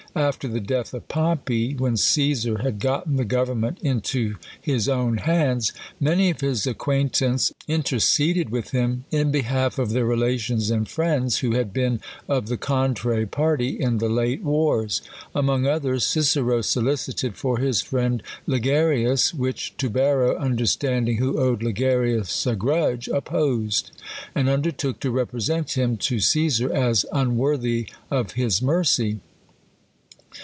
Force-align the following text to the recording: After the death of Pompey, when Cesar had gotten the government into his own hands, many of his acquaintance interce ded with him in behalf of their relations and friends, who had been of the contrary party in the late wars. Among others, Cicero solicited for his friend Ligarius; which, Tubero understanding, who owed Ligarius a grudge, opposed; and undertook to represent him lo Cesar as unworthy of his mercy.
After 0.13 0.49
the 0.49 0.59
death 0.59 0.93
of 0.93 1.07
Pompey, 1.07 1.73
when 1.73 1.95
Cesar 1.95 2.57
had 2.63 2.79
gotten 2.81 3.15
the 3.15 3.23
government 3.23 3.79
into 3.81 4.35
his 4.59 4.89
own 4.89 5.19
hands, 5.19 5.71
many 6.01 6.29
of 6.29 6.41
his 6.41 6.67
acquaintance 6.67 7.53
interce 7.65 8.17
ded 8.33 8.49
with 8.49 8.71
him 8.71 9.05
in 9.09 9.31
behalf 9.31 9.79
of 9.79 9.91
their 9.91 10.03
relations 10.05 10.69
and 10.69 10.85
friends, 10.85 11.37
who 11.37 11.51
had 11.53 11.71
been 11.71 12.01
of 12.27 12.47
the 12.47 12.57
contrary 12.57 13.25
party 13.25 13.79
in 13.79 13.99
the 13.99 14.09
late 14.09 14.43
wars. 14.43 15.01
Among 15.33 15.65
others, 15.65 16.05
Cicero 16.05 16.59
solicited 16.61 17.37
for 17.37 17.59
his 17.59 17.79
friend 17.81 18.21
Ligarius; 18.45 19.33
which, 19.33 19.77
Tubero 19.77 20.37
understanding, 20.37 21.19
who 21.19 21.39
owed 21.39 21.61
Ligarius 21.63 22.45
a 22.45 22.57
grudge, 22.57 23.07
opposed; 23.07 23.91
and 24.35 24.49
undertook 24.49 24.99
to 24.99 25.09
represent 25.09 25.77
him 25.77 25.91
lo 25.91 26.17
Cesar 26.17 26.69
as 26.73 27.05
unworthy 27.13 27.87
of 28.09 28.33
his 28.33 28.61
mercy. 28.61 29.21